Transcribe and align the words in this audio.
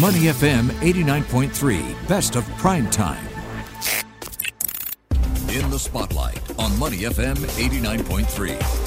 Money 0.00 0.20
FM 0.20 0.70
89.3, 0.80 2.08
best 2.08 2.34
of 2.34 2.48
prime 2.56 2.88
time. 2.88 3.22
In 5.50 5.68
the 5.68 5.78
spotlight 5.78 6.40
on 6.58 6.78
Money 6.78 7.00
FM 7.00 7.36
89.3. 7.36 8.81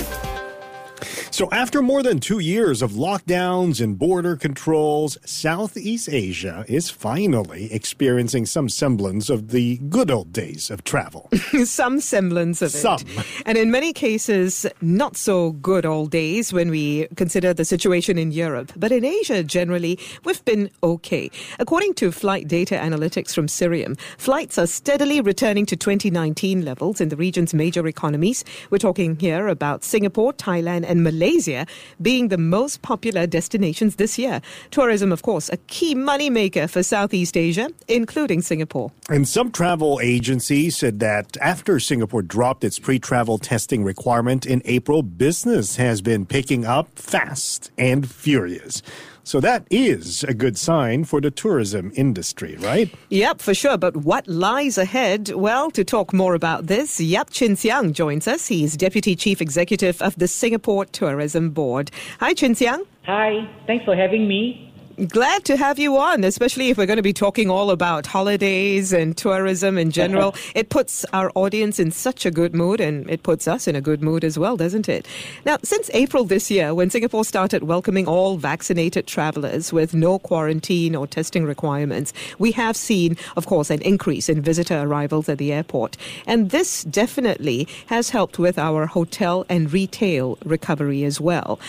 So, 1.35 1.49
after 1.51 1.81
more 1.81 2.01
than 2.01 2.21
two 2.21 2.39
years 2.39 2.81
of 2.81 2.91
lockdowns 2.91 3.81
and 3.83 3.99
border 3.99 4.37
controls, 4.37 5.17
Southeast 5.25 6.07
Asia 6.07 6.63
is 6.69 6.89
finally 6.89 7.73
experiencing 7.73 8.45
some 8.45 8.69
semblance 8.69 9.29
of 9.29 9.49
the 9.49 9.79
good 9.89 10.09
old 10.09 10.31
days 10.31 10.69
of 10.71 10.85
travel. 10.85 11.27
some 11.65 11.99
semblance 11.99 12.61
of 12.61 12.71
some. 12.71 12.99
it. 13.01 13.25
And 13.45 13.57
in 13.57 13.69
many 13.69 13.91
cases, 13.91 14.65
not 14.79 15.17
so 15.17 15.51
good 15.51 15.85
old 15.85 16.09
days 16.11 16.53
when 16.53 16.69
we 16.69 17.07
consider 17.17 17.53
the 17.53 17.65
situation 17.65 18.17
in 18.17 18.31
Europe. 18.31 18.71
But 18.77 18.93
in 18.93 19.03
Asia, 19.03 19.43
generally, 19.43 19.99
we've 20.23 20.45
been 20.45 20.69
okay. 20.83 21.29
According 21.59 21.95
to 21.95 22.13
flight 22.13 22.47
data 22.47 22.75
analytics 22.75 23.35
from 23.35 23.47
Cirium, 23.47 23.99
flights 24.17 24.57
are 24.57 24.67
steadily 24.67 25.19
returning 25.19 25.65
to 25.65 25.75
2019 25.75 26.63
levels 26.63 27.01
in 27.01 27.09
the 27.09 27.17
region's 27.17 27.53
major 27.53 27.85
economies. 27.87 28.45
We're 28.69 28.77
talking 28.77 29.19
here 29.19 29.49
about 29.49 29.83
Singapore, 29.83 30.31
Thailand, 30.31 30.85
and 30.87 31.03
Malaysia. 31.03 31.24
Malaysia 31.25 31.65
being 32.01 32.27
the 32.27 32.37
most 32.37 32.81
popular 32.81 33.25
destinations 33.25 33.95
this 33.95 34.17
year. 34.17 34.41
Tourism, 34.69 35.11
of 35.11 35.23
course, 35.23 35.49
a 35.49 35.57
key 35.67 35.95
moneymaker 35.95 36.69
for 36.69 36.83
Southeast 36.83 37.35
Asia, 37.35 37.69
including 37.87 38.41
Singapore. 38.41 38.91
And 39.09 39.27
some 39.27 39.51
travel 39.51 39.99
agencies 40.03 40.77
said 40.77 40.99
that 40.99 41.37
after 41.41 41.79
Singapore 41.79 42.21
dropped 42.21 42.63
its 42.63 42.77
pre 42.77 42.99
travel 42.99 43.37
testing 43.37 43.83
requirement 43.83 44.45
in 44.45 44.61
April, 44.65 45.01
business 45.01 45.77
has 45.77 46.01
been 46.01 46.25
picking 46.25 46.65
up 46.65 46.87
fast 46.95 47.71
and 47.77 48.09
furious. 48.09 48.83
So 49.25 49.39
that 49.39 49.65
is 49.71 50.23
a 50.23 50.35
good 50.35 50.55
sign 50.55 51.03
for 51.03 51.19
the 51.19 51.31
tourism 51.31 51.91
industry, 51.95 52.57
right? 52.59 52.93
Yep, 53.09 53.41
for 53.41 53.55
sure. 53.55 53.75
But 53.75 53.97
what 53.97 54.27
lies 54.27 54.77
ahead? 54.77 55.31
Well, 55.31 55.71
to 55.71 55.83
talk 55.83 56.13
more 56.13 56.35
about 56.35 56.67
this, 56.67 57.01
Yap 57.01 57.31
Chin 57.31 57.55
Siang 57.55 57.91
joins 57.91 58.27
us. 58.27 58.45
He's 58.47 58.77
Deputy 58.77 59.15
Chief 59.15 59.41
Executive 59.41 59.99
of 59.99 60.15
the 60.17 60.27
Singapore 60.27 60.85
Tourism 60.85 61.49
Board. 61.49 61.89
Hi, 62.19 62.35
Chin 62.35 62.53
Siang. 62.53 62.83
Hi, 63.07 63.49
thanks 63.65 63.83
for 63.83 63.95
having 63.95 64.27
me. 64.27 64.71
Glad 64.95 65.43
to 65.43 65.57
have 65.57 65.77
you 65.77 65.97
on, 65.97 66.23
especially 66.23 66.69
if 66.69 66.77
we're 66.77 66.85
going 66.85 66.95
to 66.95 67.03
be 67.03 67.11
talking 67.11 67.49
all 67.49 67.69
about 67.69 68.05
holidays 68.05 68.93
and 68.93 69.17
tourism 69.17 69.77
in 69.77 69.91
general. 69.91 70.33
it 70.55 70.69
puts 70.69 71.03
our 71.11 71.33
audience 71.35 71.79
in 71.79 71.91
such 71.91 72.25
a 72.25 72.31
good 72.31 72.55
mood 72.55 72.79
and 72.79 73.09
it 73.09 73.21
puts 73.21 73.45
us 73.45 73.67
in 73.67 73.75
a 73.75 73.81
good 73.81 74.01
mood 74.01 74.23
as 74.23 74.39
well, 74.39 74.55
doesn't 74.55 74.87
it? 74.87 75.05
Now, 75.43 75.57
since 75.63 75.89
April 75.93 76.23
this 76.23 76.49
year, 76.49 76.73
when 76.73 76.89
Singapore 76.89 77.25
started 77.25 77.63
welcoming 77.63 78.07
all 78.07 78.37
vaccinated 78.37 79.05
travelers 79.05 79.73
with 79.73 79.93
no 79.93 80.17
quarantine 80.17 80.95
or 80.95 81.07
testing 81.07 81.43
requirements, 81.43 82.13
we 82.39 82.53
have 82.53 82.77
seen, 82.77 83.17
of 83.35 83.47
course, 83.47 83.69
an 83.69 83.81
increase 83.81 84.29
in 84.29 84.41
visitor 84.41 84.79
arrivals 84.79 85.27
at 85.27 85.39
the 85.39 85.51
airport. 85.51 85.97
And 86.25 86.51
this 86.51 86.85
definitely 86.85 87.67
has 87.87 88.11
helped 88.11 88.39
with 88.39 88.57
our 88.57 88.85
hotel 88.85 89.45
and 89.49 89.73
retail 89.73 90.37
recovery 90.45 91.03
as 91.03 91.19
well. 91.19 91.59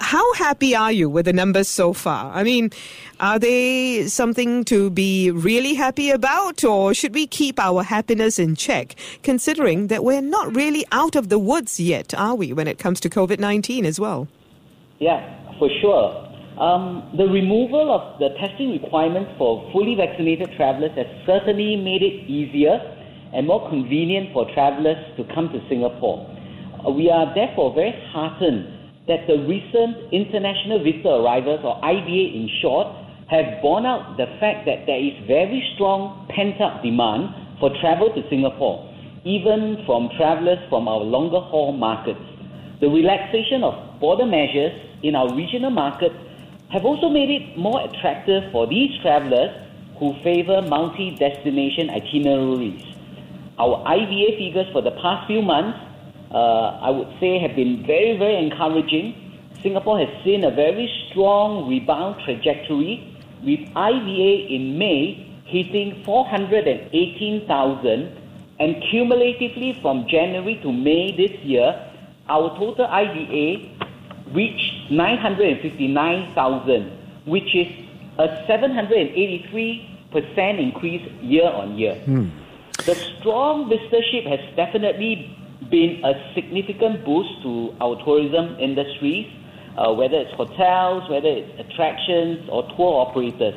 How 0.00 0.32
happy 0.34 0.74
are 0.74 0.90
you 0.90 1.10
with 1.10 1.26
the 1.26 1.32
numbers 1.32 1.68
so 1.68 1.92
far? 1.92 2.32
I 2.32 2.42
mean, 2.42 2.70
are 3.20 3.38
they 3.38 4.08
something 4.08 4.64
to 4.64 4.88
be 4.88 5.30
really 5.30 5.74
happy 5.74 6.10
about, 6.10 6.64
or 6.64 6.94
should 6.94 7.14
we 7.14 7.26
keep 7.26 7.60
our 7.60 7.82
happiness 7.82 8.38
in 8.38 8.56
check, 8.56 8.96
considering 9.22 9.88
that 9.88 10.02
we're 10.02 10.22
not 10.22 10.56
really 10.56 10.86
out 10.90 11.16
of 11.16 11.28
the 11.28 11.38
woods 11.38 11.78
yet, 11.78 12.14
are 12.14 12.34
we, 12.34 12.50
when 12.54 12.66
it 12.66 12.78
comes 12.78 12.98
to 13.00 13.10
COVID 13.10 13.38
19 13.38 13.84
as 13.84 14.00
well? 14.00 14.26
Yeah, 15.00 15.20
for 15.58 15.68
sure. 15.82 16.26
Um, 16.58 17.12
the 17.16 17.26
removal 17.26 17.92
of 17.92 18.18
the 18.18 18.30
testing 18.40 18.70
requirements 18.72 19.32
for 19.36 19.70
fully 19.70 19.96
vaccinated 19.96 20.50
travelers 20.56 20.92
has 20.96 21.06
certainly 21.26 21.76
made 21.76 22.02
it 22.02 22.24
easier 22.28 22.80
and 23.34 23.46
more 23.46 23.68
convenient 23.68 24.32
for 24.32 24.50
travelers 24.54 24.98
to 25.18 25.24
come 25.34 25.50
to 25.50 25.60
Singapore. 25.68 26.26
Uh, 26.86 26.90
we 26.90 27.10
are 27.10 27.32
therefore 27.34 27.74
very 27.74 27.94
heartened 28.12 28.79
that 29.10 29.26
the 29.26 29.42
recent 29.42 29.98
international 30.14 30.78
visitor 30.78 31.18
arrivals, 31.18 31.60
or 31.64 31.74
IVA 31.84 32.22
in 32.38 32.48
short, 32.62 32.86
have 33.26 33.60
borne 33.60 33.84
out 33.84 34.16
the 34.16 34.26
fact 34.38 34.66
that 34.66 34.86
there 34.86 34.98
is 34.98 35.12
very 35.26 35.58
strong 35.74 36.26
pent-up 36.30 36.82
demand 36.82 37.34
for 37.58 37.74
travel 37.80 38.14
to 38.14 38.22
Singapore, 38.30 38.86
even 39.24 39.82
from 39.84 40.08
travelers 40.16 40.58
from 40.68 40.86
our 40.86 41.00
longer 41.02 41.40
haul 41.40 41.72
markets. 41.72 42.22
The 42.80 42.88
relaxation 42.88 43.64
of 43.64 43.74
border 43.98 44.26
measures 44.26 44.72
in 45.02 45.16
our 45.16 45.34
regional 45.34 45.70
markets 45.70 46.14
have 46.70 46.84
also 46.84 47.08
made 47.08 47.30
it 47.30 47.58
more 47.58 47.82
attractive 47.82 48.50
for 48.52 48.66
these 48.68 48.90
travelers 49.02 49.50
who 49.98 50.14
favor 50.22 50.62
multi-destination 50.62 51.90
itineraries. 51.90 52.82
Our 53.58 53.82
IVA 53.86 54.38
figures 54.38 54.70
for 54.72 54.82
the 54.82 54.92
past 55.02 55.26
few 55.26 55.42
months 55.42 55.78
uh, 56.30 56.78
I 56.82 56.90
would 56.90 57.08
say, 57.20 57.38
have 57.40 57.56
been 57.56 57.84
very, 57.86 58.16
very 58.16 58.36
encouraging. 58.36 59.14
Singapore 59.62 59.98
has 59.98 60.08
seen 60.24 60.44
a 60.44 60.50
very 60.50 60.88
strong 61.08 61.68
rebound 61.68 62.22
trajectory 62.24 63.06
with 63.42 63.60
IVA 63.74 64.54
in 64.54 64.78
May 64.78 65.26
hitting 65.44 66.02
418,000 66.04 68.16
and 68.60 68.82
cumulatively 68.90 69.78
from 69.82 70.06
January 70.08 70.58
to 70.62 70.72
May 70.72 71.12
this 71.16 71.32
year, 71.40 71.74
our 72.28 72.56
total 72.58 72.86
IVA 72.86 73.56
reached 74.32 74.90
959,000, 74.90 76.90
which 77.26 77.54
is 77.54 77.66
a 78.18 78.28
783% 78.48 80.60
increase 80.60 81.02
year 81.22 81.48
on 81.48 81.76
year. 81.76 81.96
Hmm. 82.04 82.28
The 82.86 82.94
strong 82.94 83.68
visitorship 83.68 84.24
has 84.26 84.40
definitely 84.56 85.36
been 85.70 86.04
a 86.04 86.32
significant 86.34 87.04
boost 87.04 87.42
to 87.42 87.74
our 87.80 87.96
tourism 88.04 88.58
industries, 88.58 89.26
uh, 89.78 89.92
whether 89.92 90.16
it's 90.16 90.32
hotels, 90.34 91.08
whether 91.08 91.28
it's 91.28 91.60
attractions 91.60 92.48
or 92.50 92.62
tour 92.76 93.06
operators. 93.06 93.54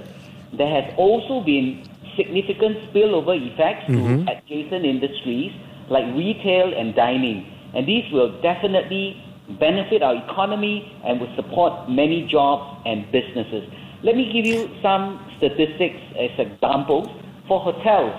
There 0.53 0.69
has 0.69 0.93
also 0.97 1.43
been 1.43 1.83
significant 2.15 2.77
spillover 2.89 3.35
effects 3.35 3.89
mm-hmm. 3.89 4.25
to 4.25 4.31
adjacent 4.31 4.85
industries 4.85 5.51
like 5.89 6.05
retail 6.15 6.73
and 6.73 6.95
dining. 6.95 7.49
And 7.73 7.87
these 7.87 8.05
will 8.11 8.39
definitely 8.41 9.21
benefit 9.59 10.01
our 10.01 10.15
economy 10.15 10.91
and 11.03 11.19
will 11.19 11.35
support 11.35 11.89
many 11.89 12.27
jobs 12.27 12.81
and 12.85 13.11
businesses. 13.11 13.67
Let 14.03 14.15
me 14.15 14.31
give 14.31 14.45
you 14.45 14.69
some 14.81 15.19
statistics 15.37 15.99
as 16.19 16.31
examples. 16.37 17.07
For 17.47 17.59
hotels, 17.59 18.15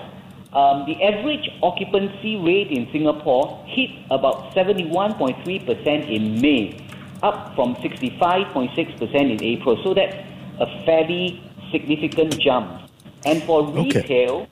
um, 0.55 0.85
the 0.85 0.95
average 1.03 1.49
occupancy 1.61 2.37
rate 2.37 2.71
in 2.71 2.87
Singapore 2.93 3.61
hit 3.67 3.89
about 4.09 4.55
71.3% 4.55 6.09
in 6.09 6.39
May, 6.39 6.81
up 7.21 7.53
from 7.55 7.75
65.6% 7.75 9.13
in 9.13 9.43
April. 9.43 9.77
So 9.83 9.93
that's 9.93 10.15
a 10.59 10.85
fairly 10.85 11.43
significant 11.73 12.39
jump. 12.39 12.89
And 13.25 13.43
for 13.43 13.67
retail, 13.67 14.33
okay. 14.33 14.49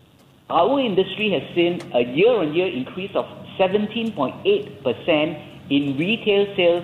our 0.49 0.77
industry 0.81 1.31
has 1.31 1.43
seen 1.55 1.81
a 1.93 2.03
year 2.03 2.31
on 2.31 2.53
year 2.53 2.67
increase 2.67 3.15
of 3.15 3.25
17.8% 3.57 5.49
in 5.69 5.97
retail 5.97 6.53
sales 6.57 6.83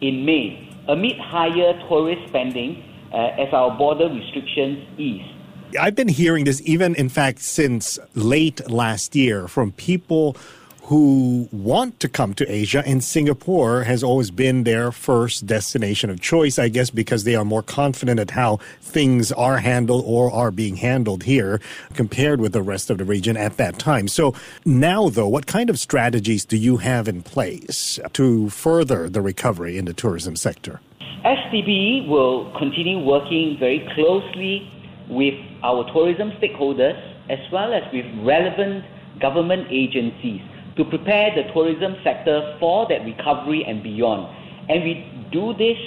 in 0.00 0.24
May, 0.24 0.68
amid 0.88 1.16
higher 1.18 1.78
tourist 1.88 2.26
spending 2.28 2.82
uh, 3.12 3.28
as 3.38 3.52
our 3.52 3.78
border 3.78 4.08
restrictions 4.08 4.84
ease. 4.98 5.35
I've 5.78 5.94
been 5.94 6.08
hearing 6.08 6.44
this 6.44 6.62
even, 6.64 6.94
in 6.94 7.08
fact, 7.08 7.40
since 7.40 7.98
late 8.14 8.70
last 8.70 9.16
year 9.16 9.48
from 9.48 9.72
people 9.72 10.36
who 10.84 11.48
want 11.50 11.98
to 11.98 12.08
come 12.08 12.32
to 12.32 12.48
Asia, 12.48 12.80
and 12.86 13.02
Singapore 13.02 13.82
has 13.82 14.04
always 14.04 14.30
been 14.30 14.62
their 14.62 14.92
first 14.92 15.44
destination 15.44 16.10
of 16.10 16.20
choice, 16.20 16.60
I 16.60 16.68
guess, 16.68 16.90
because 16.90 17.24
they 17.24 17.34
are 17.34 17.44
more 17.44 17.62
confident 17.62 18.20
at 18.20 18.30
how 18.30 18.60
things 18.80 19.32
are 19.32 19.58
handled 19.58 20.04
or 20.06 20.32
are 20.32 20.52
being 20.52 20.76
handled 20.76 21.24
here 21.24 21.60
compared 21.94 22.40
with 22.40 22.52
the 22.52 22.62
rest 22.62 22.88
of 22.88 22.98
the 22.98 23.04
region 23.04 23.36
at 23.36 23.56
that 23.56 23.80
time. 23.80 24.06
So 24.06 24.32
now, 24.64 25.08
though, 25.08 25.26
what 25.26 25.48
kind 25.48 25.70
of 25.70 25.78
strategies 25.80 26.44
do 26.44 26.56
you 26.56 26.76
have 26.76 27.08
in 27.08 27.22
place 27.22 27.98
to 28.12 28.48
further 28.50 29.08
the 29.08 29.20
recovery 29.20 29.78
in 29.78 29.86
the 29.86 29.92
tourism 29.92 30.36
sector? 30.36 30.80
STB 31.24 32.06
will 32.06 32.56
continue 32.56 33.00
working 33.00 33.56
very 33.58 33.84
closely 33.96 34.70
with 35.08 35.34
our 35.66 35.82
tourism 35.92 36.30
stakeholders 36.38 36.96
as 37.28 37.40
well 37.50 37.74
as 37.74 37.82
with 37.92 38.06
relevant 38.24 38.84
government 39.20 39.66
agencies 39.70 40.40
to 40.76 40.84
prepare 40.84 41.34
the 41.34 41.50
tourism 41.52 41.96
sector 42.04 42.56
for 42.60 42.86
that 42.88 43.04
recovery 43.04 43.64
and 43.66 43.82
beyond. 43.82 44.30
And 44.68 44.84
we 44.84 44.94
do 45.32 45.54
this 45.54 45.78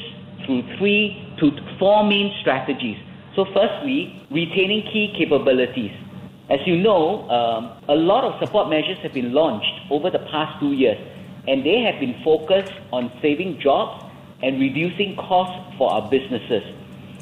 through 0.46 0.64
three 0.78 1.16
to 1.40 1.52
four 1.80 2.04
main 2.04 2.36
strategies. 2.42 2.98
So, 3.36 3.46
firstly, 3.54 4.26
retaining 4.32 4.84
key 4.92 5.14
capabilities. 5.18 5.92
As 6.50 6.60
you 6.66 6.78
know, 6.78 7.30
um, 7.30 7.80
a 7.88 7.96
lot 7.96 8.24
of 8.24 8.40
support 8.44 8.70
measures 8.70 8.98
have 9.04 9.14
been 9.14 9.34
launched 9.34 9.92
over 9.92 10.10
the 10.10 10.20
past 10.32 10.60
two 10.60 10.74
years, 10.74 10.98
and 11.48 11.64
they 11.64 11.82
have 11.82 12.00
been 12.00 12.20
focused 12.24 12.74
on 12.92 13.12
saving 13.22 13.62
jobs 13.62 14.04
and 14.42 14.60
reducing 14.60 15.16
costs 15.16 15.78
for 15.78 15.92
our 15.92 16.10
businesses. 16.10 16.64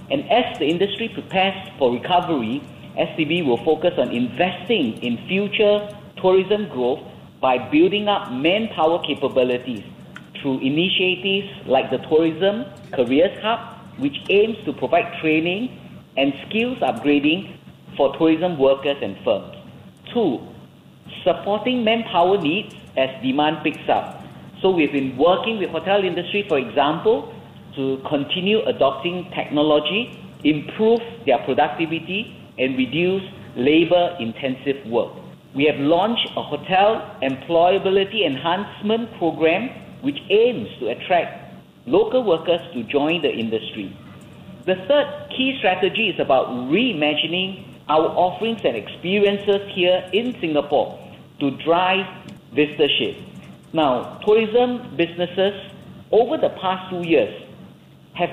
And 0.10 0.30
as 0.32 0.58
the 0.60 0.66
industry 0.66 1.10
prepares 1.10 1.70
for 1.78 1.92
recovery, 1.92 2.62
STB 2.98 3.46
will 3.46 3.64
focus 3.64 3.94
on 3.98 4.12
investing 4.12 4.98
in 5.04 5.18
future 5.28 5.88
tourism 6.22 6.68
growth 6.70 7.00
by 7.40 7.58
building 7.70 8.08
up 8.08 8.32
manpower 8.32 9.00
capabilities 9.06 9.84
through 10.42 10.60
initiatives 10.60 11.50
like 11.68 11.92
the 11.92 11.98
Tourism 12.10 12.66
Careers 12.94 13.38
Hub, 13.42 14.00
which 14.00 14.18
aims 14.30 14.58
to 14.66 14.74
provide 14.74 15.20
training 15.22 15.70
and 16.16 16.34
skills 16.48 16.78
upgrading 16.80 17.58
for 17.96 18.16
tourism 18.18 18.58
workers 18.58 18.98
and 19.02 19.18
firms. 19.24 19.56
Two, 20.14 20.40
supporting 21.24 21.84
manpower 21.84 22.38
needs 22.38 22.74
as 22.96 23.10
demand 23.22 23.58
picks 23.64 23.88
up. 23.90 24.24
So 24.62 24.72
we've 24.72 24.92
been 24.92 25.18
working 25.18 25.60
with 25.60 25.70
hotel 25.70 26.04
industry, 26.04 26.46
for 26.48 26.58
example, 26.58 27.34
to 27.78 28.02
continue 28.10 28.60
adopting 28.66 29.32
technology, 29.34 30.20
improve 30.44 31.00
their 31.26 31.38
productivity, 31.46 32.36
and 32.58 32.78
reduce 32.78 33.24
labor 33.56 34.18
intensive 34.20 34.86
work. 34.88 35.14
We 35.56 35.66
have 35.66 35.80
launched 35.80 36.28
a 36.36 36.44
hotel 36.44 37.18
employability 37.22 38.26
enhancement 38.26 39.18
program 39.18 39.70
which 40.02 40.18
aims 40.30 40.68
to 40.80 40.90
attract 40.90 41.56
local 41.86 42.24
workers 42.24 42.62
to 42.74 42.84
join 42.84 43.22
the 43.22 43.32
industry. 43.32 43.96
The 44.66 44.76
third 44.88 45.30
key 45.30 45.56
strategy 45.60 46.10
is 46.10 46.20
about 46.20 46.48
reimagining 46.70 47.64
our 47.88 48.08
offerings 48.10 48.60
and 48.66 48.76
experiences 48.76 49.62
here 49.74 50.10
in 50.12 50.36
Singapore 50.42 51.00
to 51.40 51.52
drive 51.64 52.06
visitorship. 52.54 53.24
Now, 53.72 54.20
tourism 54.26 54.96
businesses 54.98 55.54
over 56.12 56.38
the 56.38 56.50
past 56.62 56.90
two 56.90 57.08
years 57.08 57.47
have 58.18 58.30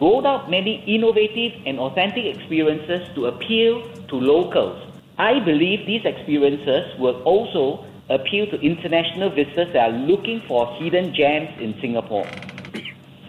rolled 0.00 0.26
out 0.26 0.50
many 0.50 0.82
innovative 0.86 1.52
and 1.66 1.78
authentic 1.78 2.24
experiences 2.24 3.06
to 3.14 3.26
appeal 3.26 3.82
to 4.08 4.16
locals. 4.16 4.82
I 5.18 5.40
believe 5.44 5.86
these 5.86 6.04
experiences 6.04 6.98
will 6.98 7.22
also 7.22 7.84
appeal 8.08 8.46
to 8.46 8.60
international 8.60 9.30
visitors 9.30 9.72
that 9.72 9.90
are 9.90 9.96
looking 10.06 10.42
for 10.46 10.66
hidden 10.78 11.14
gems 11.14 11.50
in 11.60 11.74
Singapore. 11.80 12.26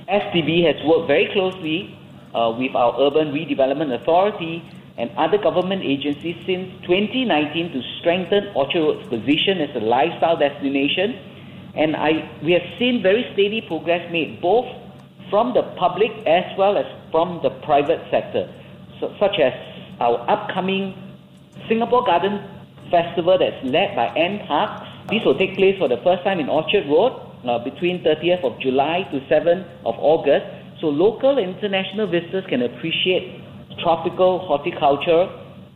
STB 0.09 0.63
has 0.65 0.75
worked 0.86 1.07
very 1.07 1.30
closely 1.33 1.98
uh, 2.33 2.56
with 2.57 2.75
our 2.75 2.95
Urban 3.01 3.33
Redevelopment 3.33 4.01
Authority 4.01 4.63
and 4.98 5.12
other 5.18 5.38
government 5.38 5.83
agencies 5.83 6.36
since 6.45 6.69
2019 6.88 7.71
to 7.74 7.81
strengthen 8.00 8.50
Orchard 8.56 8.81
Road's 8.81 9.06
position 9.10 9.62
as 9.62 9.69
a 9.75 9.83
lifestyle 9.83 10.38
destination. 10.38 11.19
And 11.75 11.95
I, 11.95 12.25
we 12.44 12.53
have 12.53 12.65
seen 12.80 13.03
very 13.03 13.25
steady 13.33 13.62
progress 13.62 14.01
made 14.12 14.42
both 14.42 14.65
from 15.29 15.53
the 15.53 15.63
public 15.77 16.12
as 16.25 16.45
well 16.57 16.77
as 16.77 16.85
from 17.12 17.39
the 17.44 17.50
private 17.63 18.01
sector, 18.12 18.47
so, 19.00 19.13
such 19.19 19.39
as 19.39 19.53
our 20.00 20.18
upcoming 20.29 20.94
Singapore 21.68 22.06
Garden 22.06 22.39
Festival 22.91 23.38
that's 23.38 23.63
led 23.65 23.95
by 23.95 24.07
NParks. 24.15 25.09
This 25.09 25.24
will 25.25 25.38
take 25.38 25.56
place 25.56 25.77
for 25.77 25.88
the 25.88 25.97
first 26.03 26.24
time 26.24 26.39
in 26.39 26.50
Orchard 26.50 26.88
Road 26.88 27.13
uh, 27.45 27.59
between 27.63 28.03
30th 28.03 28.44
of 28.44 28.59
July 28.59 29.03
to 29.12 29.19
7th 29.31 29.65
of 29.85 29.95
August. 30.00 30.45
So 30.81 30.88
local 30.88 31.38
and 31.38 31.56
international 31.56 32.07
visitors 32.07 32.45
can 32.47 32.62
appreciate 32.62 33.41
tropical 33.83 34.39
horticulture 34.39 35.27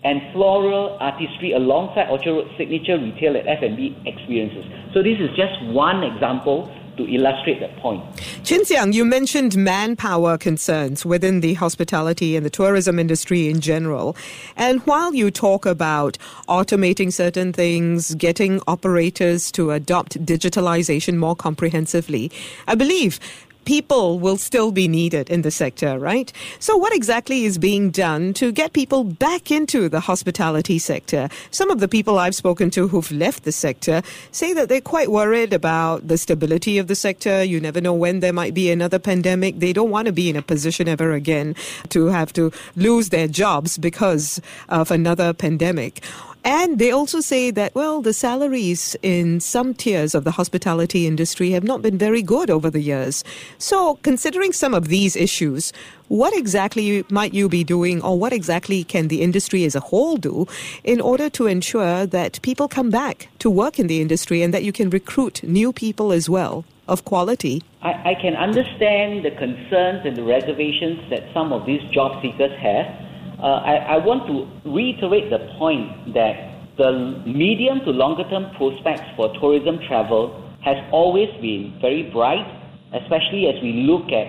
and 0.03 0.21
floral 0.33 0.97
artistry 0.99 1.53
alongside 1.53 2.09
Orchard 2.09 2.33
Road's 2.33 2.57
signature 2.57 2.97
retail 2.97 3.35
and 3.35 3.47
F&B 3.47 3.97
experiences. 4.05 4.65
So 4.93 5.03
this 5.03 5.19
is 5.19 5.29
just 5.37 5.53
one 5.69 6.03
example 6.03 6.69
to 7.05 7.13
illustrate 7.13 7.59
that 7.59 7.75
point. 7.77 8.03
Chin 8.43 8.65
Siang, 8.65 8.93
you 8.93 9.05
mentioned 9.05 9.57
manpower 9.57 10.37
concerns 10.37 11.05
within 11.05 11.41
the 11.41 11.53
hospitality 11.55 12.35
and 12.35 12.45
the 12.45 12.49
tourism 12.49 12.99
industry 12.99 13.49
in 13.49 13.61
general. 13.61 14.15
And 14.55 14.81
while 14.81 15.13
you 15.13 15.31
talk 15.31 15.65
about 15.65 16.17
automating 16.47 17.11
certain 17.11 17.53
things, 17.53 18.15
getting 18.15 18.61
operators 18.67 19.51
to 19.53 19.71
adopt 19.71 20.23
digitalization 20.25 21.17
more 21.17 21.35
comprehensively, 21.35 22.31
I 22.67 22.75
believe 22.75 23.19
people 23.65 24.19
will 24.19 24.37
still 24.37 24.71
be 24.71 24.87
needed 24.87 25.29
in 25.29 25.41
the 25.41 25.51
sector, 25.51 25.99
right? 25.99 26.31
So, 26.59 26.77
what 26.77 26.93
exactly 26.93 27.45
is 27.45 27.57
being 27.57 27.91
done 27.91 28.33
to 28.35 28.51
get 28.51 28.73
people 28.73 29.03
back 29.03 29.51
into 29.51 29.89
the 29.89 29.99
hospitality 29.99 30.79
sector? 30.79 31.29
Some 31.51 31.69
of 31.69 31.79
the 31.79 31.87
people 31.87 32.19
I've 32.19 32.35
spoken 32.35 32.69
to 32.71 32.87
who've 32.87 33.11
left 33.11 33.43
the 33.43 33.51
sector 33.51 34.01
say 34.31 34.53
that 34.53 34.69
they're 34.69 34.81
quite 34.81 35.11
worried 35.11 35.53
about 35.53 36.07
the 36.07 36.17
stability 36.17 36.77
of 36.77 36.87
the 36.87 36.95
sector. 36.95 37.43
You 37.43 37.59
never 37.59 37.81
know 37.81 37.93
when 37.93 38.19
there 38.19 38.33
might 38.33 38.53
be 38.53 38.71
another 38.71 38.99
pandemic. 38.99 39.59
They 39.59 39.73
don't 39.73 39.89
want 39.89 40.07
to 40.07 40.11
be 40.11 40.29
in 40.29 40.35
a 40.35 40.41
position 40.41 40.87
ever 40.87 41.13
again 41.13 41.55
to 41.89 42.07
have 42.07 42.33
to 42.33 42.51
lose 42.75 43.09
their 43.09 43.27
jobs 43.27 43.77
because 43.77 44.41
of 44.69 44.91
another 44.91 45.33
pandemic. 45.33 46.01
And 46.43 46.79
they 46.79 46.91
also 46.91 47.19
say 47.19 47.51
that, 47.51 47.75
well, 47.75 48.01
the 48.01 48.13
salaries 48.13 48.95
in 49.03 49.39
some 49.39 49.75
tiers 49.75 50.15
of 50.15 50.23
the 50.23 50.31
hospitality 50.31 51.05
industry 51.05 51.51
have 51.51 51.63
not 51.63 51.83
been 51.83 51.99
very 51.99 52.23
good 52.23 52.49
over 52.49 52.69
the 52.71 52.81
years. 52.81 53.23
So, 53.59 53.99
considering 54.01 54.51
some 54.51 54.73
of 54.73 54.87
these 54.87 55.15
issues, 55.15 55.71
what 56.07 56.35
exactly 56.35 57.05
might 57.09 57.35
you 57.35 57.47
be 57.47 57.63
doing, 57.63 58.01
or 58.01 58.17
what 58.17 58.33
exactly 58.33 58.83
can 58.83 59.07
the 59.07 59.21
industry 59.21 59.65
as 59.65 59.75
a 59.75 59.79
whole 59.79 60.17
do 60.17 60.47
in 60.83 60.99
order 60.99 61.29
to 61.29 61.45
ensure 61.45 62.07
that 62.07 62.41
people 62.41 62.67
come 62.67 62.89
back 62.89 63.29
to 63.39 63.49
work 63.49 63.77
in 63.77 63.85
the 63.85 64.01
industry 64.01 64.41
and 64.41 64.51
that 64.51 64.63
you 64.63 64.71
can 64.71 64.89
recruit 64.89 65.43
new 65.43 65.71
people 65.71 66.11
as 66.11 66.27
well? 66.27 66.65
Of 66.87 67.05
quality. 67.05 67.63
I, 67.83 68.11
I 68.11 68.15
can 68.21 68.35
understand 68.35 69.23
the 69.23 69.31
concerns 69.31 70.05
and 70.05 70.17
the 70.17 70.23
reservations 70.23 71.09
that 71.09 71.23
some 71.33 71.53
of 71.53 71.65
these 71.65 71.81
job 71.91 72.21
seekers 72.21 72.51
have 72.59 73.10
I, 73.47 73.95
I 73.95 73.97
want 73.97 74.27
to 74.27 74.69
reiterate 74.69 75.29
the 75.29 75.39
point 75.57 76.13
that 76.13 76.77
the 76.77 77.21
medium 77.25 77.79
to 77.81 77.91
longer 77.91 78.23
term 78.29 78.53
prospects 78.55 79.09
for 79.15 79.33
tourism 79.39 79.79
travel 79.87 80.37
has 80.63 80.77
always 80.91 81.29
been 81.41 81.77
very 81.81 82.03
bright, 82.03 82.45
especially 82.93 83.47
as 83.47 83.61
we 83.61 83.73
look 83.83 84.11
at 84.11 84.27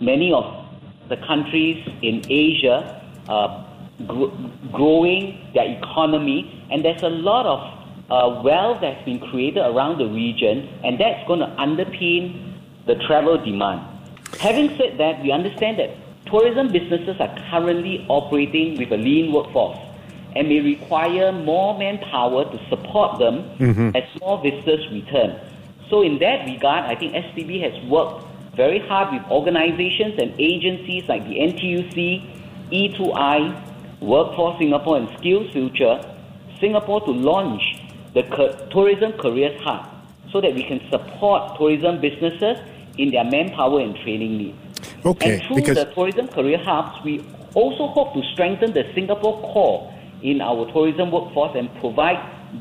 many 0.00 0.32
of 0.32 0.44
the 1.08 1.16
countries 1.26 1.78
in 2.02 2.22
Asia 2.28 3.00
uh, 3.28 3.64
gr- 4.06 4.34
growing 4.72 5.38
their 5.54 5.78
economy, 5.78 6.66
and 6.70 6.84
there's 6.84 7.02
a 7.02 7.08
lot 7.08 7.46
of 7.46 7.60
uh, 8.10 8.42
wealth 8.42 8.78
that's 8.80 9.04
been 9.04 9.20
created 9.20 9.60
around 9.60 9.98
the 9.98 10.06
region, 10.06 10.68
and 10.84 10.98
that's 10.98 11.26
going 11.26 11.40
to 11.40 11.46
underpin 11.58 12.54
the 12.86 12.96
travel 13.06 13.38
demand. 13.42 13.80
Having 14.40 14.76
said 14.76 14.98
that, 14.98 15.22
we 15.22 15.30
understand 15.30 15.78
that 15.78 15.90
tourism 16.32 16.72
businesses 16.72 17.20
are 17.20 17.36
currently 17.50 18.06
operating 18.08 18.78
with 18.78 18.90
a 18.90 18.96
lean 18.96 19.30
workforce 19.32 19.78
and 20.34 20.48
may 20.48 20.60
require 20.60 21.30
more 21.30 21.78
manpower 21.78 22.50
to 22.50 22.58
support 22.70 23.18
them 23.18 23.44
mm-hmm. 23.58 23.94
as 23.94 24.02
more 24.18 24.40
visitors 24.42 24.80
return. 24.90 25.38
So, 25.90 26.00
in 26.00 26.18
that 26.20 26.46
regard, 26.46 26.86
I 26.86 26.94
think 26.94 27.12
STB 27.12 27.60
has 27.60 27.84
worked 27.84 28.24
very 28.56 28.78
hard 28.78 29.12
with 29.12 29.30
organizations 29.30 30.14
and 30.18 30.32
agencies 30.40 31.04
like 31.06 31.22
the 31.24 31.36
NTUC, 31.36 32.24
E2I, 32.72 34.00
Workforce 34.00 34.58
Singapore, 34.58 34.96
and 34.96 35.08
Skills 35.18 35.52
Future, 35.52 36.00
Singapore 36.60 37.02
to 37.02 37.10
launch 37.10 37.62
the 38.14 38.22
Tourism 38.72 39.12
Careers 39.20 39.60
Hub 39.64 39.86
so 40.32 40.40
that 40.40 40.54
we 40.54 40.62
can 40.62 40.80
support 40.90 41.58
tourism 41.58 42.00
businesses 42.00 42.56
in 42.96 43.10
their 43.10 43.24
manpower 43.24 43.80
and 43.80 43.94
training 43.96 44.38
needs. 44.38 44.71
Okay. 45.04 45.34
And 45.34 45.42
through 45.64 45.74
the 45.74 45.84
tourism 45.94 46.28
career 46.28 46.58
hubs, 46.58 47.02
we 47.04 47.24
also 47.54 47.88
hope 47.88 48.14
to 48.14 48.22
strengthen 48.32 48.72
the 48.72 48.84
Singapore 48.94 49.40
core 49.52 49.92
in 50.22 50.40
our 50.40 50.70
tourism 50.72 51.10
workforce 51.10 51.56
and 51.56 51.74
provide 51.80 52.18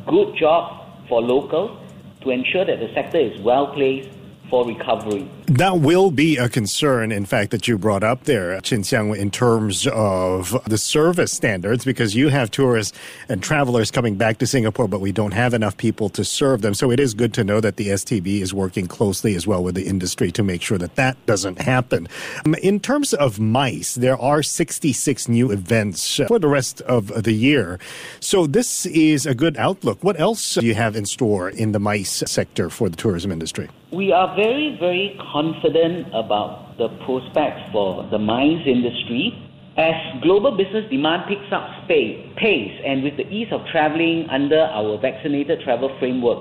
good 0.08 0.36
jobs 0.36 0.84
for 1.08 1.22
locals 1.22 1.78
to 2.22 2.30
ensure 2.30 2.66
that 2.66 2.80
the 2.80 2.92
sector 2.94 3.20
is 3.20 3.40
well 3.42 3.68
placed 3.68 4.10
for 4.52 4.66
recovery. 4.66 5.28
That 5.48 5.80
will 5.80 6.12
be 6.12 6.38
a 6.38 6.50
concern, 6.50 7.12
in 7.12 7.26
fact, 7.26 7.52
that 7.52 7.68
you 7.68 7.78
brought 7.78 8.04
up 8.04 8.26
there, 8.26 8.60
Chin 8.62 8.84
Siang, 8.84 9.16
in 9.16 9.32
terms 9.32 9.88
of 9.88 10.62
the 10.66 10.78
service 10.78 11.32
standards, 11.32 11.86
because 11.86 12.16
you 12.16 12.28
have 12.28 12.52
tourists 12.52 12.98
and 13.30 13.42
travelers 13.42 13.92
coming 13.92 14.16
back 14.16 14.38
to 14.40 14.48
Singapore, 14.48 14.90
but 14.90 15.00
we 15.00 15.14
don't 15.14 15.32
have 15.32 15.54
enough 15.54 15.78
people 15.78 16.10
to 16.10 16.26
serve 16.26 16.62
them. 16.62 16.74
So 16.74 16.92
it 16.92 17.00
is 17.00 17.14
good 17.14 17.34
to 17.36 17.44
know 17.44 17.62
that 17.62 17.78
the 17.78 17.88
STB 17.88 18.42
is 18.42 18.54
working 18.54 18.88
closely 18.88 19.36
as 19.36 19.48
well 19.48 19.64
with 19.64 19.76
the 19.76 19.88
industry 19.88 20.32
to 20.34 20.44
make 20.44 20.62
sure 20.62 20.78
that 20.78 20.96
that 20.96 21.18
doesn't 21.26 21.62
happen. 21.62 22.08
Um, 22.46 22.54
in 22.56 22.82
terms 22.82 23.14
of 23.14 23.40
MICE, 23.40 23.96
there 23.96 24.20
are 24.20 24.44
66 24.44 25.30
new 25.30 25.50
events 25.52 26.20
for 26.28 26.40
the 26.40 26.50
rest 26.50 26.82
of 26.82 27.24
the 27.24 27.34
year. 27.34 27.80
So 28.20 28.48
this 28.48 28.86
is 28.86 29.26
a 29.26 29.34
good 29.34 29.56
outlook. 29.56 30.04
What 30.04 30.20
else 30.20 30.56
do 30.56 30.66
you 30.66 30.76
have 30.76 30.98
in 30.98 31.06
store 31.06 31.50
in 31.50 31.72
the 31.72 31.80
MICE 31.80 32.24
sector 32.28 32.70
for 32.70 32.90
the 32.90 32.98
tourism 32.98 33.32
industry? 33.32 33.70
We 33.92 34.14
are 34.14 34.34
very, 34.38 34.78
very 34.80 35.20
confident 35.34 36.08
about 36.16 36.78
the 36.78 36.88
prospects 37.04 37.60
for 37.74 38.08
the 38.10 38.18
MICE 38.18 38.64
industry. 38.66 39.36
As 39.76 40.22
global 40.24 40.56
business 40.56 40.88
demand 40.90 41.28
picks 41.28 41.52
up 41.52 41.68
pace 41.90 42.72
and 42.88 43.04
with 43.04 43.18
the 43.18 43.28
ease 43.28 43.50
of 43.52 43.60
traveling 43.70 44.28
under 44.32 44.64
our 44.64 44.98
vaccinated 44.98 45.60
travel 45.66 45.92
framework, 46.00 46.40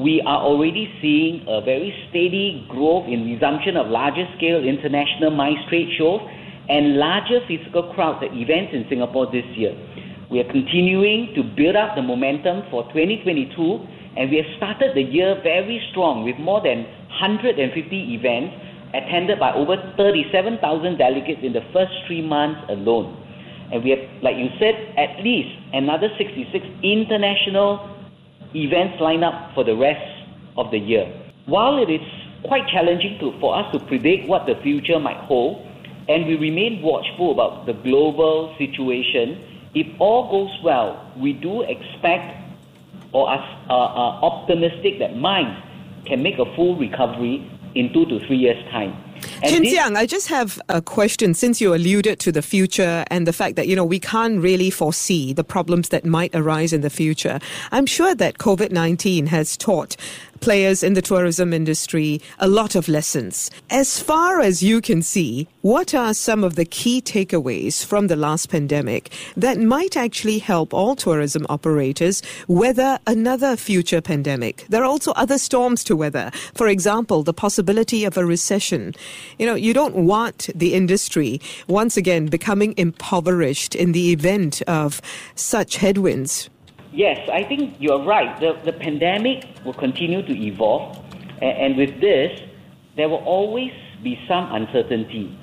we 0.00 0.22
are 0.24 0.40
already 0.40 0.88
seeing 1.02 1.44
a 1.46 1.60
very 1.60 1.92
steady 2.08 2.64
growth 2.70 3.04
in 3.04 3.36
resumption 3.36 3.76
of 3.76 3.88
larger 3.88 4.24
scale 4.38 4.64
international 4.64 5.30
MICE 5.30 5.60
trade 5.68 5.92
shows 5.98 6.24
and 6.70 6.96
larger 6.96 7.44
physical 7.46 7.92
crowds 7.92 8.24
at 8.24 8.32
events 8.32 8.72
in 8.72 8.86
Singapore 8.88 9.28
this 9.30 9.44
year. 9.60 9.76
We 10.30 10.40
are 10.40 10.50
continuing 10.50 11.36
to 11.36 11.42
build 11.44 11.76
up 11.76 11.96
the 11.96 12.02
momentum 12.02 12.64
for 12.70 12.84
2022 12.96 14.07
and 14.18 14.30
we 14.30 14.36
have 14.38 14.50
started 14.56 14.96
the 14.96 15.02
year 15.02 15.38
very 15.44 15.80
strong 15.90 16.24
with 16.24 16.36
more 16.38 16.60
than 16.60 16.82
150 17.22 17.54
events 18.14 18.52
attended 18.92 19.38
by 19.38 19.54
over 19.54 19.76
37,000 19.96 20.98
delegates 20.98 21.40
in 21.44 21.52
the 21.52 21.62
first 21.72 21.92
three 22.06 22.20
months 22.20 22.60
alone. 22.68 23.14
And 23.70 23.84
we 23.84 23.90
have, 23.90 24.02
like 24.20 24.34
you 24.36 24.48
said, 24.58 24.74
at 24.98 25.22
least 25.22 25.54
another 25.72 26.08
66 26.18 26.50
international 26.82 27.78
events 28.56 29.00
lined 29.00 29.22
up 29.22 29.54
for 29.54 29.62
the 29.62 29.76
rest 29.76 30.02
of 30.56 30.72
the 30.72 30.78
year. 30.78 31.06
While 31.46 31.78
it 31.78 31.88
is 31.88 32.02
quite 32.42 32.66
challenging 32.66 33.18
to, 33.20 33.38
for 33.38 33.54
us 33.54 33.70
to 33.70 33.78
predict 33.86 34.26
what 34.26 34.46
the 34.46 34.56
future 34.64 34.98
might 34.98 35.22
hold, 35.30 35.64
and 36.08 36.26
we 36.26 36.34
remain 36.34 36.82
watchful 36.82 37.30
about 37.30 37.66
the 37.66 37.74
global 37.74 38.56
situation, 38.58 39.38
if 39.74 39.86
all 40.00 40.28
goes 40.28 40.58
well, 40.64 41.12
we 41.16 41.34
do 41.34 41.62
expect 41.62 42.47
or 43.12 43.28
are, 43.28 43.40
are 43.70 44.22
optimistic 44.22 44.98
that 44.98 45.16
MICE 45.16 45.62
can 46.06 46.22
make 46.22 46.38
a 46.38 46.44
full 46.56 46.76
recovery 46.76 47.50
in 47.74 47.92
two 47.92 48.06
to 48.06 48.26
three 48.26 48.36
years' 48.36 48.62
time. 48.70 48.96
Chin 49.44 49.64
Siang, 49.64 49.96
I 49.96 50.06
just 50.06 50.28
have 50.28 50.60
a 50.68 50.82
question 50.82 51.32
since 51.32 51.60
you 51.60 51.72
alluded 51.72 52.18
to 52.20 52.32
the 52.32 52.42
future 52.42 53.04
and 53.08 53.26
the 53.26 53.32
fact 53.32 53.56
that, 53.56 53.68
you 53.68 53.76
know, 53.76 53.84
we 53.84 54.00
can't 54.00 54.40
really 54.40 54.70
foresee 54.70 55.32
the 55.32 55.44
problems 55.44 55.90
that 55.90 56.04
might 56.04 56.34
arise 56.34 56.72
in 56.72 56.80
the 56.80 56.90
future. 56.90 57.38
I'm 57.70 57.86
sure 57.86 58.14
that 58.14 58.38
COVID 58.38 58.72
19 58.72 59.26
has 59.26 59.56
taught 59.56 59.96
players 60.40 60.82
in 60.82 60.94
the 60.94 61.02
tourism 61.02 61.52
industry 61.52 62.20
a 62.38 62.48
lot 62.48 62.74
of 62.74 62.88
lessons. 62.88 63.50
As 63.70 64.00
far 64.00 64.40
as 64.40 64.62
you 64.62 64.80
can 64.80 65.02
see, 65.02 65.48
what 65.62 65.94
are 65.94 66.14
some 66.14 66.44
of 66.44 66.54
the 66.54 66.64
key 66.64 67.00
takeaways 67.00 67.84
from 67.84 68.06
the 68.06 68.16
last 68.16 68.48
pandemic 68.48 69.12
that 69.36 69.58
might 69.58 69.96
actually 69.96 70.38
help 70.38 70.72
all 70.72 70.96
tourism 70.96 71.46
operators 71.48 72.22
weather 72.46 72.98
another 73.06 73.56
future 73.56 74.00
pandemic? 74.00 74.64
There 74.68 74.82
are 74.82 74.86
also 74.86 75.12
other 75.12 75.38
storms 75.38 75.84
to 75.84 75.96
weather. 75.96 76.30
For 76.54 76.68
example, 76.68 77.22
the 77.22 77.34
possibility 77.34 78.04
of 78.04 78.16
a 78.16 78.24
recession. 78.24 78.94
You 79.36 79.46
know, 79.46 79.54
you 79.54 79.74
don't 79.74 79.94
want 79.94 80.48
the 80.54 80.74
industry 80.74 81.40
once 81.66 81.96
again 81.96 82.26
becoming 82.26 82.74
impoverished 82.76 83.74
in 83.74 83.92
the 83.92 84.12
event 84.12 84.62
of 84.62 85.00
such 85.34 85.76
headwinds. 85.76 86.48
Yes, 86.92 87.28
I 87.30 87.44
think 87.44 87.76
you're 87.78 88.02
right. 88.02 88.38
The, 88.40 88.58
the 88.64 88.72
pandemic 88.72 89.44
will 89.64 89.74
continue 89.74 90.22
to 90.22 90.32
evolve, 90.32 90.96
and, 91.42 91.58
and 91.58 91.76
with 91.76 92.00
this, 92.00 92.40
there 92.96 93.08
will 93.08 93.24
always 93.24 93.72
be 94.02 94.18
some 94.26 94.50
uncertainty. 94.52 95.38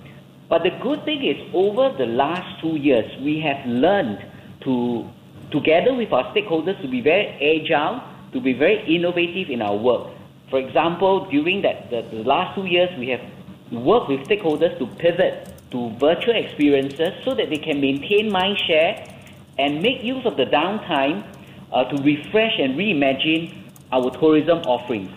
But 0.49 0.63
the 0.63 0.71
good 0.81 1.05
thing 1.05 1.23
is, 1.23 1.37
over 1.53 1.95
the 1.97 2.05
last 2.05 2.61
two 2.61 2.75
years, 2.75 3.09
we 3.21 3.39
have 3.41 3.65
learned 3.65 4.25
to, 4.61 5.07
together 5.51 5.93
with 5.93 6.11
our 6.11 6.25
stakeholders, 6.33 6.81
to 6.81 6.87
be 6.87 7.01
very 7.01 7.27
agile, 7.41 8.01
to 8.33 8.41
be 8.41 8.53
very 8.53 8.83
innovative 8.93 9.49
in 9.49 9.61
our 9.61 9.75
work. 9.75 10.11
For 10.49 10.59
example, 10.59 11.29
during 11.29 11.61
that, 11.63 11.89
the, 11.89 12.01
the 12.03 12.23
last 12.23 12.55
two 12.55 12.65
years, 12.65 12.89
we 12.99 13.09
have 13.09 13.21
worked 13.71 14.09
with 14.09 14.21
stakeholders 14.21 14.77
to 14.79 14.87
pivot 14.97 15.53
to 15.71 15.89
virtual 15.99 16.35
experiences 16.35 17.13
so 17.23 17.33
that 17.33 17.49
they 17.49 17.57
can 17.57 17.81
maintain 17.81 18.31
mind 18.31 18.57
share 18.67 19.05
and 19.57 19.81
make 19.81 20.03
use 20.03 20.25
of 20.25 20.37
the 20.37 20.45
downtime 20.45 21.25
uh, 21.73 21.83
to 21.85 22.01
refresh 22.03 22.53
and 22.59 22.75
reimagine 22.75 23.53
our 23.91 24.09
tourism 24.11 24.59
offerings. 24.59 25.11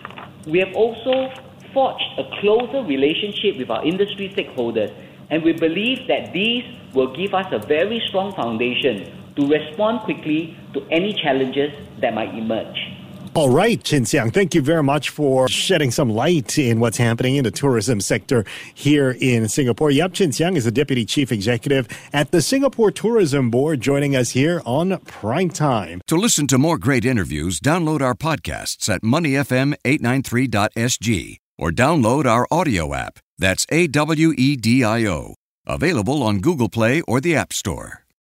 We 0.47 0.59
have 0.59 0.73
also 0.73 1.31
forged 1.73 2.03
a 2.17 2.23
closer 2.39 2.83
relationship 2.83 3.57
with 3.57 3.69
our 3.69 3.85
industry 3.85 4.29
stakeholders, 4.29 4.93
and 5.29 5.43
we 5.43 5.53
believe 5.53 6.07
that 6.07 6.33
these 6.33 6.63
will 6.93 7.15
give 7.15 7.33
us 7.33 7.45
a 7.51 7.59
very 7.59 8.01
strong 8.07 8.33
foundation 8.33 9.13
to 9.35 9.47
respond 9.47 10.01
quickly 10.01 10.57
to 10.73 10.85
any 10.89 11.13
challenges 11.13 11.71
that 11.99 12.13
might 12.13 12.33
emerge. 12.33 12.98
All 13.35 13.49
right, 13.49 13.83
Chin 13.83 14.05
Siang, 14.05 14.31
thank 14.31 14.55
you 14.55 14.61
very 14.61 14.81
much 14.81 15.09
for 15.09 15.47
shedding 15.47 15.91
some 15.91 16.09
light 16.09 16.57
in 16.57 16.79
what's 16.79 16.97
happening 16.97 17.35
in 17.35 17.43
the 17.43 17.51
tourism 17.51 18.01
sector 18.01 18.43
here 18.73 19.15
in 19.21 19.47
Singapore. 19.47 19.91
Yap 19.91 20.13
Chin 20.13 20.31
Siang 20.31 20.57
is 20.57 20.65
the 20.65 20.71
Deputy 20.71 21.05
Chief 21.05 21.31
Executive 21.31 21.87
at 22.11 22.31
the 22.31 22.41
Singapore 22.41 22.89
Tourism 22.89 23.51
Board, 23.51 23.81
joining 23.81 24.15
us 24.15 24.31
here 24.31 24.63
on 24.65 24.97
Prime 25.01 25.51
Time. 25.51 26.01
To 26.07 26.17
listen 26.17 26.47
to 26.47 26.57
more 26.57 26.79
great 26.79 27.05
interviews, 27.05 27.59
download 27.59 28.01
our 28.01 28.15
podcasts 28.15 28.89
at 28.89 29.03
moneyfm893.sg 29.03 31.37
or 31.57 31.71
download 31.71 32.25
our 32.25 32.47
audio 32.49 32.95
app. 32.95 33.19
That's 33.37 33.67
A 33.69 33.85
W 33.87 34.33
E 34.37 34.55
D 34.55 34.83
I 34.83 35.05
O. 35.05 35.35
Available 35.67 36.23
on 36.23 36.39
Google 36.39 36.69
Play 36.69 37.01
or 37.01 37.21
the 37.21 37.35
App 37.35 37.53
Store. 37.53 38.05